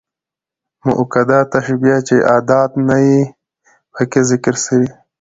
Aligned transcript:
مؤکده 0.85 1.39
تشبيه، 1.53 1.97
چي 2.07 2.15
ادات 2.37 2.71
نه 2.87 2.97
يي 3.07 3.19
پکښي 3.93 4.21
ذکر 4.29 4.55
سوي. 4.65 4.89